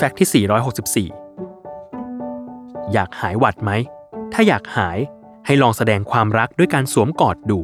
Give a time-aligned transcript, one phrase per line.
[0.00, 0.46] fact ที่
[1.06, 3.70] 464 อยากหายหวัดไหม
[4.32, 4.98] ถ้าอยากหาย
[5.46, 7.60] ให้ลองแสดงความรักด้วยการสวมกอดดู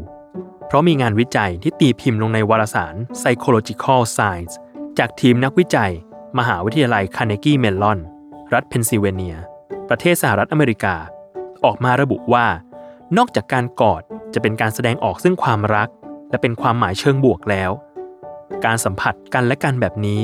[0.67, 4.55] เพราะมีงานวิจัยที่ตีพิมพ์ลงในวารสาร Psychological Science
[4.99, 5.93] จากทีมนักวิจัย
[6.39, 7.99] มหาวิทยาลัยคาร์เนกีเมลลอน
[8.55, 9.37] รัฐเพนซิลเวเนีย
[9.89, 10.97] ประเทศสหรัฐอเมริกา
[11.65, 12.47] ออกมาระบุว่า
[13.17, 14.03] นอกจากการกอด
[14.35, 15.89] จะเป็นการแสดงออกซึ่งความรัก
[16.31, 17.71] และเป็นความหมายเชิงบวกแล้ว
[18.65, 20.21] การสัมผัสกันและกันแบบนี้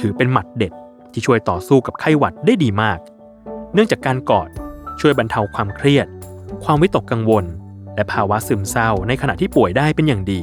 [0.00, 0.72] ถือเป็นหมัดเด็ด
[1.12, 2.98] ที่ช่วยต่อสู้กับไข้หวัดได้ดีมาก
[3.74, 4.48] เนื่องจากการกอด
[5.00, 6.06] ช่วยบรรเทาความเครียด
[6.64, 7.44] ความวิตกกังวล
[7.94, 10.42] และภาวะซึมเศร้าในขณะที่ป่วยได้เป็นอย่างดี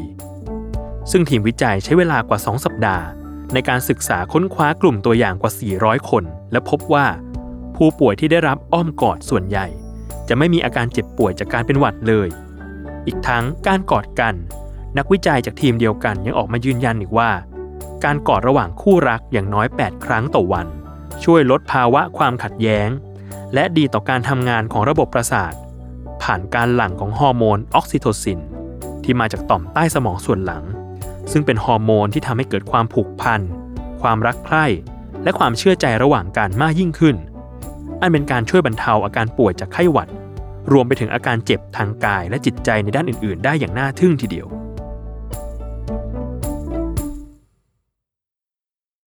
[1.11, 3.05] ซึ่งทีมวิจัยใช้เวลากว่า 2 สัปดาห์
[3.53, 7.05] ในการศึกษาค้นคว้ากลุ่มตัวอย่างกว่า 400 คน และพบว่า
[7.75, 9.67] ผู้ป่วยที่ได้รับอ้อมกอดส่วนใหญ่
[10.27, 12.29] จะไม่มีอาการเจ็บป่วยจากการเป็นหวัดเลย
[13.05, 14.35] อีกทั้งการกอดกัน
[14.97, 17.29] นักวิจัยจากทีมเดียวกันยังออกมายืนยันอีกว่า
[18.03, 20.67] การกอดระหว่างคู่รักอย่างน้อย 8 ครั้งต่อวัน
[21.23, 22.89] ช่วยลดภาวะความขัดแย้ง
[23.53, 25.53] และดีต่อการทำงานของระบบประสาท
[26.23, 28.39] ผ่านการหลั่งของฮอร์โมนออกซิโทซิน
[29.03, 30.63] ที่มาจากต่อมใต้สมองส่วนหลัง
[31.31, 33.41] ซึ่งเป็นฮอร์โมนที่ทำให้เกิดความผูกพัน
[34.01, 34.65] ความรักใคร่
[35.23, 37.15] และความเชื่อใจระหว่างกันมากยิ่งขึ้น
[38.01, 40.09] อันเป็นการช่วยบรรเทาอาการป่วยจากไข้หวัด
[40.71, 44.47] รวมไปถึงอาการเจ็บทางกายและจิตใจในด้านอื่น ๆ ได้อย่างน่าทึ่งทีเดียว